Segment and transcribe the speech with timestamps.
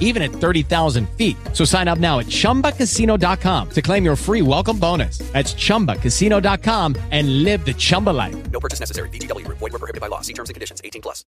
[0.00, 1.36] even at 30,000 feet.
[1.52, 5.18] So sign up now at chumbacasino.com to claim your free welcome bonus.
[5.32, 8.50] That's chumbacasino.com and live the Chumba life.
[8.50, 9.08] No purchase necessary.
[9.10, 9.58] VGW Group.
[9.58, 10.20] Void were prohibited by law.
[10.22, 10.80] See terms and conditions.
[10.82, 11.24] 18 plus.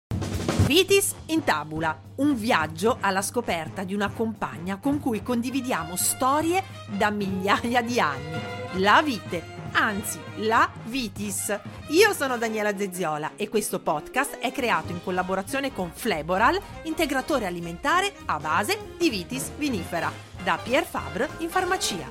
[0.66, 7.10] Vitis in tabula, un viaggio alla scoperta di una compagna con cui condividiamo storie da
[7.10, 8.40] migliaia di anni.
[8.76, 11.58] La vite, anzi la Vitis.
[11.88, 18.12] Io sono Daniela Zezziola e questo podcast è creato in collaborazione con Fleboral, integratore alimentare
[18.26, 20.10] a base di Vitis vinifera,
[20.42, 22.10] da Pierre Fabre in farmacia.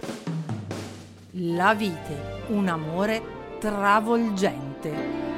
[1.35, 3.21] La vite, un amore
[3.59, 5.30] travolgente.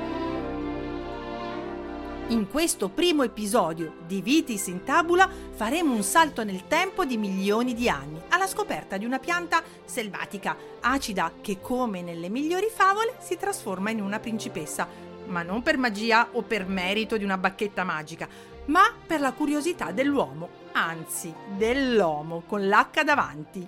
[2.29, 7.73] In questo primo episodio di Vitis in Tabula faremo un salto nel tempo di milioni
[7.73, 13.35] di anni alla scoperta di una pianta selvatica, acida, che come nelle migliori favole si
[13.35, 14.87] trasforma in una principessa,
[15.25, 18.27] ma non per magia o per merito di una bacchetta magica,
[18.65, 23.67] ma per la curiosità dell'uomo, anzi dell'uomo con l'H davanti.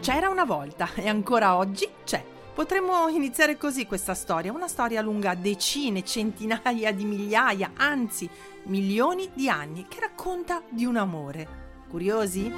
[0.00, 2.33] C'era una volta e ancora oggi c'è.
[2.54, 8.30] Potremmo iniziare così questa storia, una storia lunga decine, centinaia di migliaia, anzi
[8.66, 11.48] milioni di anni, che racconta di un amore.
[11.88, 12.52] Curiosi?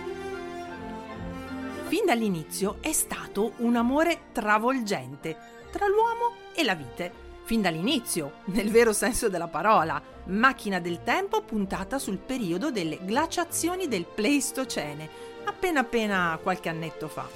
[1.86, 5.34] Fin dall'inizio è stato un amore travolgente
[5.70, 7.24] tra l'uomo e la vite.
[7.44, 13.88] Fin dall'inizio, nel vero senso della parola, macchina del tempo puntata sul periodo delle glaciazioni
[13.88, 15.08] del Pleistocene,
[15.44, 17.26] appena appena qualche annetto fa.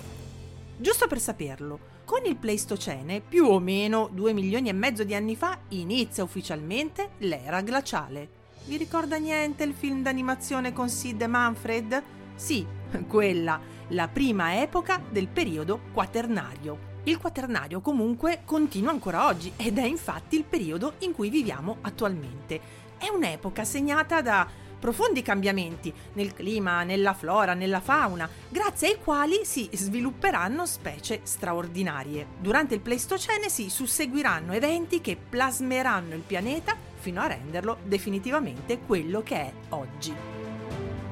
[0.77, 1.79] Giusto per saperlo,
[2.11, 7.11] con il Pleistocene, più o meno 2 milioni e mezzo di anni fa, inizia ufficialmente
[7.19, 8.29] l'era glaciale.
[8.65, 12.03] Vi ricorda niente il film d'animazione con Sid e Manfred?
[12.35, 12.67] Sì,
[13.07, 13.61] quella,
[13.91, 16.99] la prima epoca del periodo quaternario.
[17.05, 22.61] Il quaternario comunque continua ancora oggi ed è infatti il periodo in cui viviamo attualmente.
[22.99, 24.49] È un'epoca segnata da
[24.81, 32.27] profondi cambiamenti nel clima, nella flora, nella fauna, grazie ai quali si svilupperanno specie straordinarie.
[32.39, 39.23] Durante il Pleistocene si susseguiranno eventi che plasmeranno il pianeta fino a renderlo definitivamente quello
[39.23, 40.15] che è oggi.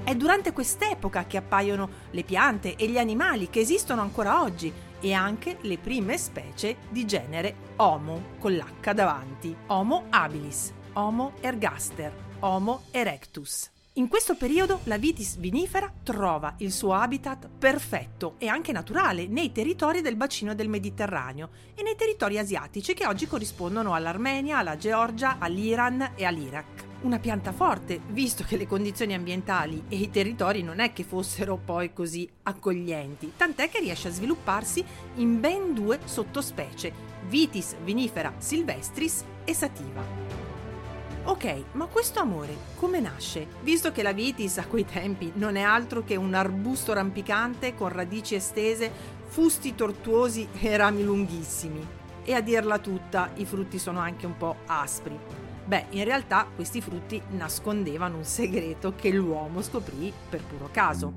[0.03, 5.13] È durante quest'epoca che appaiono le piante e gli animali che esistono ancora oggi e
[5.13, 12.83] anche le prime specie di genere Homo con l'H davanti, Homo habilis, Homo ergaster, Homo
[12.93, 13.69] erectus.
[13.95, 19.51] In questo periodo la vitis vinifera trova il suo habitat perfetto e anche naturale nei
[19.51, 25.39] territori del bacino del Mediterraneo e nei territori asiatici che oggi corrispondono all'Armenia, alla Georgia,
[25.41, 26.87] all'Iran e all'Iraq.
[27.01, 31.57] Una pianta forte, visto che le condizioni ambientali e i territori non è che fossero
[31.57, 34.85] poi così accoglienti, tant'è che riesce a svilupparsi
[35.17, 36.93] in ben due sottospecie,
[37.27, 40.48] Vitis vinifera silvestris e sativa.
[41.29, 43.49] Ok, ma questo amore come nasce?
[43.61, 47.91] Visto che la vitis a quei tempi non è altro che un arbusto rampicante con
[47.91, 48.91] radici estese,
[49.27, 51.87] fusti tortuosi e rami lunghissimi.
[52.25, 55.19] E a dirla tutta, i frutti sono anche un po' aspri.
[55.67, 61.13] Beh, in realtà questi frutti nascondevano un segreto che l'uomo scoprì per puro caso.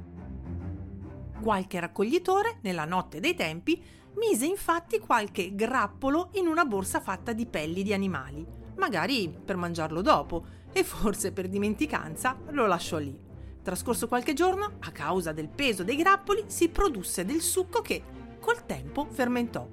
[1.42, 3.82] Qualche raccoglitore, nella notte dei tempi,
[4.16, 10.02] mise infatti qualche grappolo in una borsa fatta di pelli di animali magari per mangiarlo
[10.02, 10.44] dopo,
[10.74, 13.16] e forse per dimenticanza lo lasciò lì.
[13.62, 18.02] Trascorso qualche giorno, a causa del peso dei grappoli, si produsse del succo che,
[18.40, 19.68] col tempo, fermentò.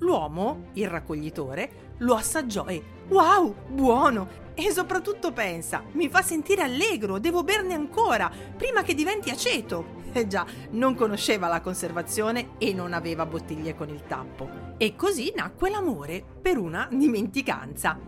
[0.00, 4.40] L'uomo, il raccoglitore, lo assaggiò e wow, buono!
[4.52, 10.00] E soprattutto pensa, mi fa sentire allegro, devo berne ancora, prima che diventi aceto.
[10.14, 14.74] Eh già, non conosceva la conservazione e non aveva bottiglie con il tappo.
[14.76, 17.98] E così nacque l'amore per una dimenticanza.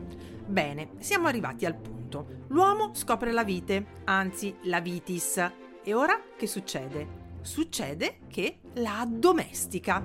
[0.46, 2.42] Bene, siamo arrivati al punto.
[2.48, 5.52] L'uomo scopre la vite, anzi la vitis.
[5.82, 7.22] E ora che succede?
[7.40, 10.02] Succede che la addomestica.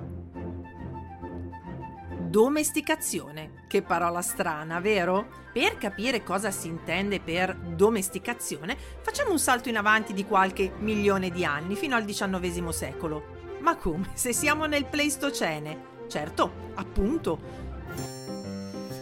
[2.20, 3.64] Domesticazione.
[3.68, 5.48] Che parola strana, vero?
[5.52, 11.30] Per capire cosa si intende per domesticazione, facciamo un salto in avanti di qualche milione
[11.30, 13.38] di anni, fino al XIX secolo.
[13.60, 14.10] Ma come?
[14.14, 15.88] Se siamo nel Pleistocene?
[16.08, 17.68] Certo, appunto.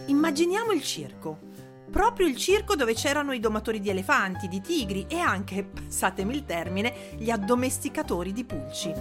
[0.09, 1.37] Immaginiamo il circo.
[1.91, 6.45] Proprio il circo dove c'erano i domatori di elefanti, di tigri e anche, passatemi il
[6.45, 8.91] termine, gli addomesticatori di pulci.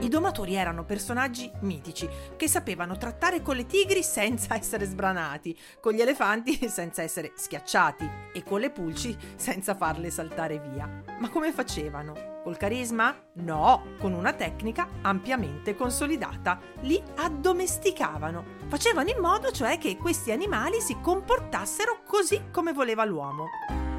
[0.00, 5.92] I domatori erano personaggi mitici che sapevano trattare con le tigri senza essere sbranati, con
[5.92, 10.88] gli elefanti senza essere schiacciati e con le pulci senza farle saltare via.
[11.18, 12.40] Ma come facevano?
[12.42, 13.14] Col carisma?
[13.34, 16.58] No, con una tecnica ampiamente consolidata.
[16.80, 18.56] Li addomesticavano.
[18.68, 23.89] Facevano in modo cioè che questi animali si comportassero così come voleva l'uomo.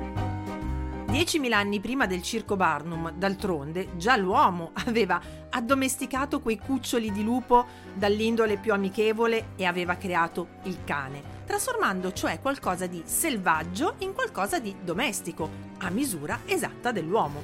[1.11, 5.19] 10.000 anni prima del circo Barnum, d'altronde, già l'uomo aveva
[5.49, 12.39] addomesticato quei cuccioli di lupo dall'indole più amichevole e aveva creato il cane, trasformando cioè
[12.39, 15.49] qualcosa di selvaggio in qualcosa di domestico,
[15.79, 17.43] a misura esatta dell'uomo.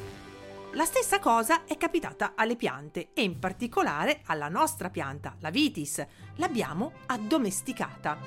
[0.71, 6.05] La stessa cosa è capitata alle piante e in particolare alla nostra pianta, la vitis.
[6.35, 8.17] L'abbiamo addomesticata.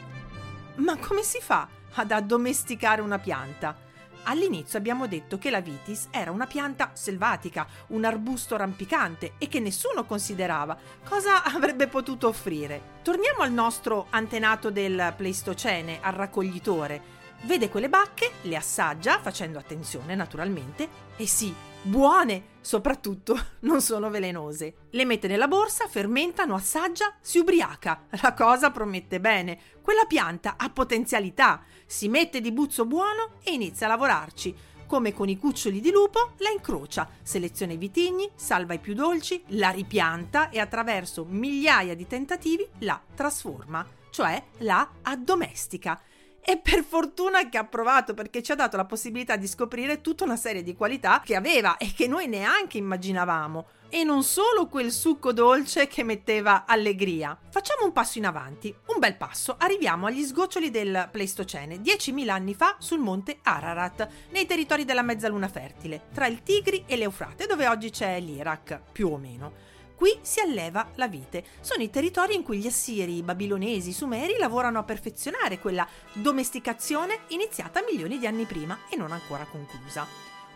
[0.74, 3.88] Ma come si fa ad addomesticare una pianta?
[4.24, 9.60] All'inizio abbiamo detto che la vitis era una pianta selvatica, un arbusto rampicante e che
[9.60, 10.76] nessuno considerava.
[11.04, 12.98] Cosa avrebbe potuto offrire?
[13.02, 17.18] Torniamo al nostro antenato del Pleistocene, al raccoglitore.
[17.42, 24.74] Vede quelle bacche, le assaggia, facendo attenzione naturalmente, e sì, buone, soprattutto non sono velenose.
[24.90, 28.06] Le mette nella borsa, fermentano, assaggia, si ubriaca.
[28.22, 29.58] La cosa promette bene.
[29.82, 31.62] Quella pianta ha potenzialità.
[31.86, 34.54] Si mette di buzzo buono e inizia a lavorarci.
[34.86, 39.40] Come con i cuccioli di lupo, la incrocia, seleziona i vitigni, salva i più dolci,
[39.48, 46.00] la ripianta e attraverso migliaia di tentativi la trasforma, cioè la addomestica
[46.50, 50.24] e per fortuna che ha provato perché ci ha dato la possibilità di scoprire tutta
[50.24, 53.66] una serie di qualità che aveva e che noi neanche immaginavamo.
[53.88, 57.38] E non solo quel succo dolce che metteva allegria.
[57.50, 59.54] Facciamo un passo in avanti, un bel passo.
[59.58, 65.48] Arriviamo agli sgoccioli del Pleistocene, 10.000 anni fa sul monte Ararat, nei territori della mezzaluna
[65.48, 69.52] fertile, tra il Tigri e l'Eufrate, dove oggi c'è l'Iraq, più o meno.
[70.00, 71.44] Qui si alleva la vite.
[71.60, 75.86] Sono i territori in cui gli assiri, i babilonesi, i sumeri lavorano a perfezionare quella
[76.14, 80.06] domesticazione iniziata milioni di anni prima e non ancora conclusa.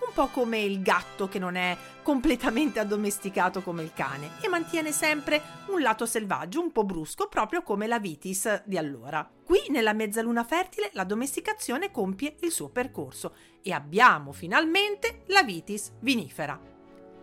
[0.00, 4.92] Un po' come il gatto che non è completamente addomesticato come il cane e mantiene
[4.92, 9.30] sempre un lato selvaggio, un po' brusco, proprio come la vitis di allora.
[9.44, 15.92] Qui nella mezzaluna fertile la domesticazione compie il suo percorso e abbiamo finalmente la vitis
[16.00, 16.73] vinifera.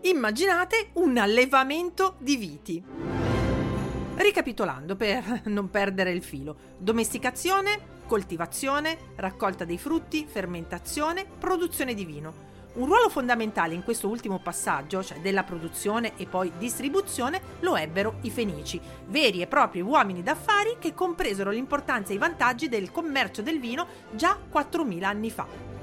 [0.03, 2.83] Immaginate un allevamento di viti.
[4.15, 12.49] Ricapitolando per non perdere il filo, domesticazione, coltivazione, raccolta dei frutti, fermentazione, produzione di vino.
[12.73, 18.15] Un ruolo fondamentale in questo ultimo passaggio, cioè della produzione e poi distribuzione, lo ebbero
[18.21, 23.43] i Fenici, veri e propri uomini d'affari che compresero l'importanza e i vantaggi del commercio
[23.43, 25.80] del vino già 4.000 anni fa.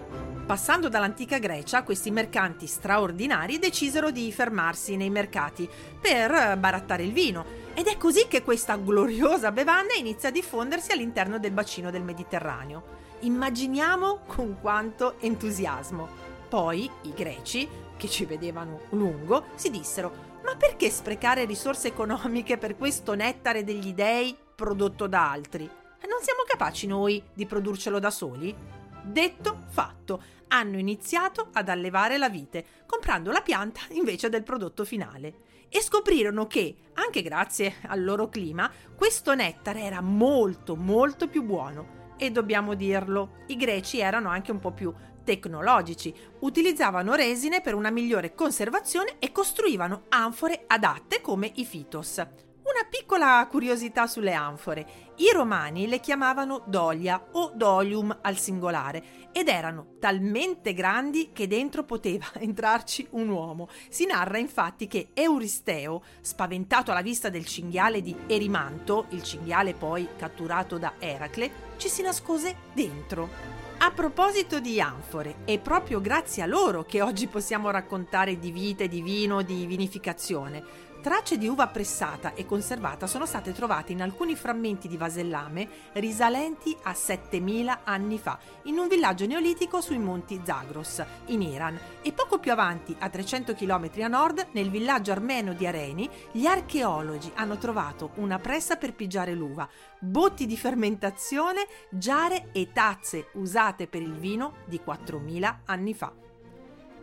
[0.48, 5.68] Passando dall'antica Grecia, questi mercanti straordinari decisero di fermarsi nei mercati
[6.00, 11.38] per barattare il vino ed è così che questa gloriosa bevanda inizia a diffondersi all'interno
[11.38, 12.82] del bacino del Mediterraneo.
[13.20, 16.08] Immaginiamo con quanto entusiasmo.
[16.48, 22.74] Poi i greci, che ci vedevano lungo, si dissero: Ma perché sprecare risorse economiche per
[22.78, 25.64] questo nettare degli dei prodotto da altri?
[25.64, 28.77] Non siamo capaci noi di produrcelo da soli?
[29.08, 35.46] Detto, fatto hanno iniziato ad allevare la vite, comprando la pianta invece del prodotto finale.
[35.70, 42.14] E scoprirono che, anche grazie al loro clima, questo nettare era molto molto più buono.
[42.18, 44.92] E dobbiamo dirlo, i greci erano anche un po' più
[45.24, 52.47] tecnologici, utilizzavano resine per una migliore conservazione e costruivano anfore adatte come i fitos.
[52.78, 54.86] Una piccola curiosità sulle anfore.
[55.16, 61.82] I romani le chiamavano dolia o dolium al singolare ed erano talmente grandi che dentro
[61.82, 63.68] poteva entrarci un uomo.
[63.88, 70.10] Si narra infatti che Euristeo, spaventato alla vista del cinghiale di Erimanto, il cinghiale poi
[70.16, 73.56] catturato da Eracle, ci si nascose dentro.
[73.80, 78.86] A proposito di anfore, è proprio grazie a loro che oggi possiamo raccontare di vite,
[78.86, 80.87] di vino, di vinificazione.
[81.08, 86.76] Tracce di uva pressata e conservata sono state trovate in alcuni frammenti di vasellame risalenti
[86.82, 92.38] a 7000 anni fa, in un villaggio neolitico sui monti Zagros, in Iran, e poco
[92.38, 97.56] più avanti, a 300 km a nord, nel villaggio armeno di Areni, gli archeologi hanno
[97.56, 99.66] trovato una pressa per pigiare l'uva,
[99.98, 106.12] botti di fermentazione, giare e tazze usate per il vino di 4000 anni fa.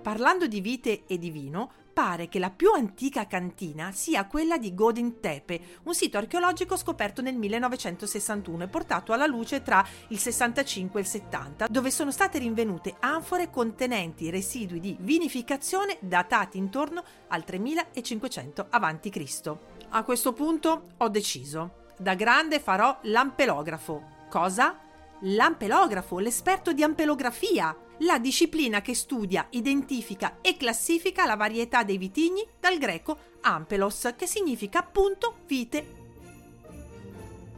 [0.04, 4.76] Parlando di vite e di vino, pare che la più antica cantina sia quella di
[4.76, 11.00] Godin Tepe, un sito archeologico scoperto nel 1961 e portato alla luce tra il 65
[11.00, 17.46] e il 70, dove sono state rinvenute anfore contenenti residui di vinificazione datati intorno al
[17.46, 19.56] 3500 a.C.
[19.92, 21.94] A questo punto ho deciso.
[21.98, 24.26] Da grande farò l'ampelografo.
[24.30, 24.85] Cosa?
[25.28, 32.46] L'ampelografo, l'esperto di ampelografia la disciplina che studia, identifica e classifica la varietà dei vitigni
[32.60, 36.04] dal greco ampelos, che significa appunto vite.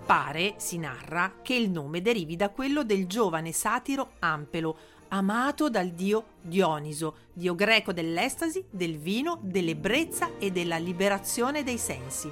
[0.06, 4.78] Pare, si narra, che il nome derivi da quello del giovane satiro Ampelo,
[5.10, 12.32] amato dal dio Dioniso, dio greco dell'estasi, del vino, dell'ebbrezza e della liberazione dei sensi.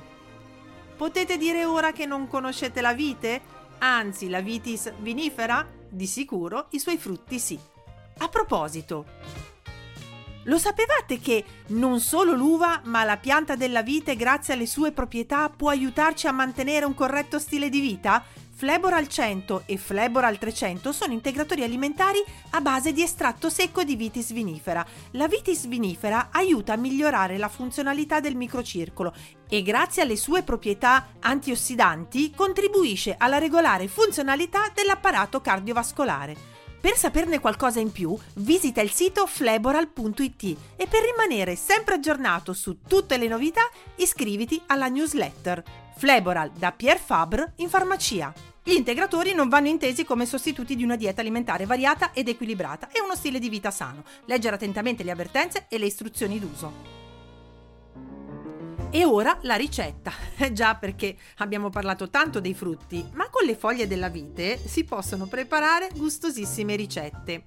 [0.96, 3.55] Potete dire ora che non conoscete la vite?
[3.80, 5.68] Anzi, la vitis vinifera?
[5.90, 7.60] Di sicuro i suoi frutti sì.
[8.18, 9.06] A proposito,
[10.44, 15.50] lo sapevate che non solo l'uva, ma la pianta della vite, grazie alle sue proprietà,
[15.50, 18.24] può aiutarci a mantenere un corretto stile di vita?
[18.66, 22.18] Fleboral 100 e Fleboral 300 sono integratori alimentari
[22.50, 24.84] a base di estratto secco di vitis vinifera.
[25.12, 29.14] La vitis vinifera aiuta a migliorare la funzionalità del microcircolo
[29.48, 36.36] e grazie alle sue proprietà antiossidanti contribuisce alla regolare funzionalità dell'apparato cardiovascolare.
[36.82, 42.80] Per saperne qualcosa in più, visita il sito fleboral.it e per rimanere sempre aggiornato su
[42.82, 45.64] tutte le novità, iscriviti alla newsletter
[45.98, 48.55] Fleboral da Pierre Fabre in farmacia.
[48.68, 53.00] Gli integratori non vanno intesi come sostituti di una dieta alimentare variata ed equilibrata e
[53.00, 54.04] uno stile di vita sano.
[54.26, 56.74] Leggere attentamente le avvertenze e le istruzioni d'uso.
[58.90, 60.12] E ora la ricetta.
[60.52, 65.28] Già perché abbiamo parlato tanto dei frutti, ma con le foglie della vite si possono
[65.28, 67.44] preparare gustosissime ricette.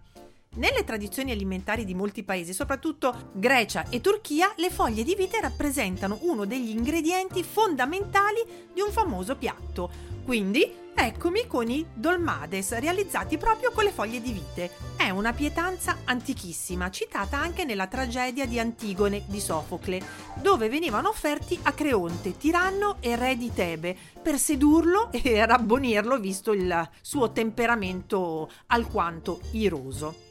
[0.56, 6.18] Nelle tradizioni alimentari di molti paesi, soprattutto Grecia e Turchia, le foglie di vite rappresentano
[6.22, 10.16] uno degli ingredienti fondamentali di un famoso piatto.
[10.24, 14.70] Quindi eccomi con i dolmades, realizzati proprio con le foglie di vite.
[14.96, 20.02] È una pietanza antichissima, citata anche nella tragedia di Antigone di Sofocle,
[20.42, 26.52] dove venivano offerti a Creonte, tiranno e re di Tebe, per sedurlo e rabbonirlo visto
[26.52, 30.27] il suo temperamento alquanto iroso.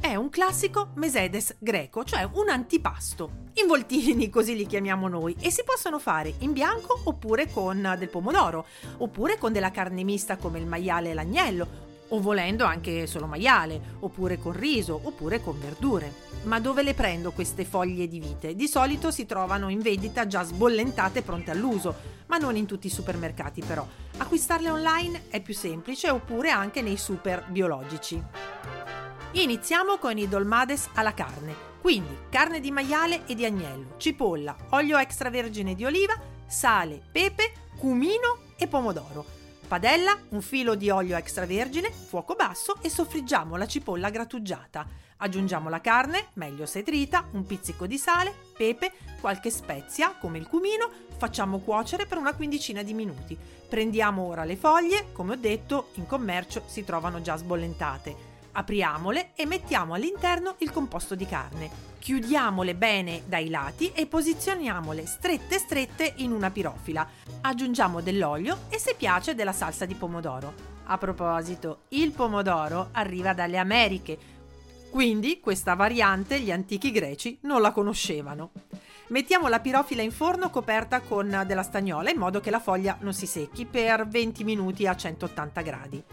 [0.00, 3.44] È un classico mesedes greco, cioè un antipasto.
[3.54, 8.66] Involtini, così li chiamiamo noi, e si possono fare in bianco oppure con del pomodoro,
[8.98, 13.96] oppure con della carne mista come il maiale e l'agnello, o volendo anche solo maiale,
[14.00, 16.24] oppure con riso, oppure con verdure.
[16.42, 18.54] Ma dove le prendo queste foglie di vite?
[18.54, 21.94] Di solito si trovano in vendita già sbollentate pronte all'uso,
[22.26, 23.84] ma non in tutti i supermercati però.
[24.18, 28.22] Acquistarle online è più semplice oppure anche nei super biologici.
[29.32, 34.96] Iniziamo con i dolmades alla carne, quindi carne di maiale e di agnello, cipolla, olio
[34.96, 36.14] extravergine di oliva,
[36.46, 39.24] sale, pepe, cumino e pomodoro.
[39.68, 44.86] Padella, un filo di olio extravergine, fuoco basso e soffriggiamo la cipolla grattugiata.
[45.18, 50.46] Aggiungiamo la carne, meglio se trita, un pizzico di sale, pepe, qualche spezia come il
[50.46, 53.36] cumino, facciamo cuocere per una quindicina di minuti.
[53.68, 58.34] Prendiamo ora le foglie, come ho detto, in commercio si trovano già sbollentate.
[58.58, 61.68] Apriamole e mettiamo all'interno il composto di carne.
[61.98, 67.06] Chiudiamole bene dai lati e posizioniamole strette strette in una pirofila.
[67.42, 70.54] Aggiungiamo dell'olio e se piace della salsa di pomodoro.
[70.84, 74.18] A proposito, il pomodoro arriva dalle Americhe,
[74.90, 78.52] quindi questa variante gli antichi greci non la conoscevano.
[79.08, 83.12] Mettiamo la pirofila in forno coperta con della stagnola in modo che la foglia non
[83.12, 86.04] si secchi per 20 minuti a 180 gradi.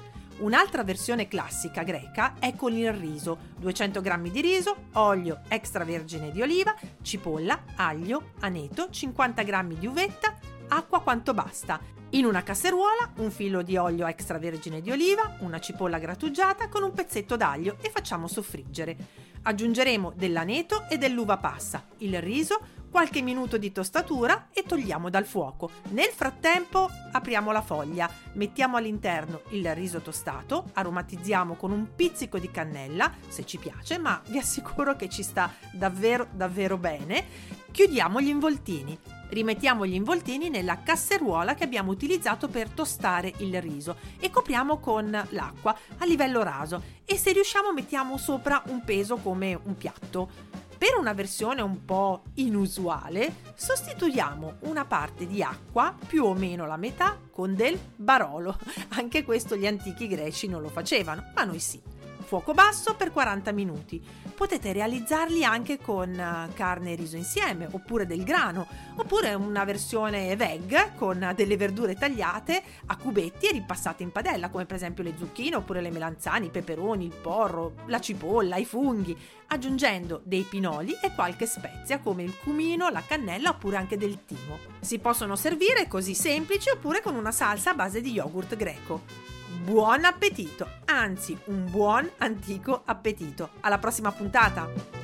[0.44, 6.42] Un'altra versione classica greca è con il riso, 200 g di riso, olio extravergine di
[6.42, 11.80] oliva, cipolla, aglio, aneto, 50 g di uvetta, acqua quanto basta.
[12.10, 16.92] In una casseruola un filo di olio extravergine di oliva, una cipolla grattugiata con un
[16.92, 18.98] pezzetto d'aglio e facciamo soffriggere.
[19.44, 22.60] Aggiungeremo dell'aneto e dell'uva passa, il riso,
[22.94, 25.72] qualche minuto di tostatura e togliamo dal fuoco.
[25.90, 32.52] Nel frattempo apriamo la foglia, mettiamo all'interno il riso tostato, aromatizziamo con un pizzico di
[32.52, 37.26] cannella, se ci piace, ma vi assicuro che ci sta davvero davvero bene.
[37.72, 38.96] Chiudiamo gli involtini.
[39.30, 45.10] Rimettiamo gli involtini nella casseruola che abbiamo utilizzato per tostare il riso e copriamo con
[45.30, 50.62] l'acqua a livello raso e se riusciamo mettiamo sopra un peso come un piatto.
[50.84, 56.76] Per una versione un po' inusuale, sostituiamo una parte di acqua, più o meno la
[56.76, 58.60] metà, con del barolo.
[58.90, 61.93] Anche questo gli antichi greci non lo facevano, ma noi sì
[62.24, 64.02] fuoco basso per 40 minuti.
[64.36, 70.36] Potete realizzarli anche con eh, carne e riso insieme, oppure del grano, oppure una versione
[70.36, 75.14] veg con delle verdure tagliate a cubetti e ripassate in padella, come per esempio le
[75.18, 79.16] zucchine, oppure le melanzane, i peperoni, il porro, la cipolla, i funghi,
[79.48, 84.58] aggiungendo dei pinoli e qualche spezia come il cumino, la cannella oppure anche del timo.
[84.80, 90.06] Si possono servire così semplici oppure con una salsa a base di yogurt greco buon
[90.06, 93.50] appetito, anzi un buon antico appetito.
[93.62, 95.03] Alla prossima puntata!